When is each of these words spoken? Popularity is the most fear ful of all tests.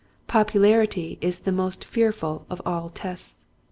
Popularity 0.25 1.19
is 1.21 1.41
the 1.41 1.51
most 1.51 1.85
fear 1.85 2.11
ful 2.11 2.47
of 2.49 2.59
all 2.65 2.89
tests. 2.89 3.45